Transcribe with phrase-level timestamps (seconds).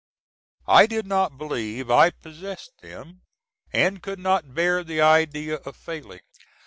[0.67, 3.21] I did not believe I possessed them,
[3.71, 6.21] and could not bear the idea of failing.